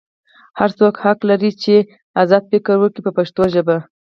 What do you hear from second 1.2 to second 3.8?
لري چې ازاد فکر وکړي په پښتو ژبه.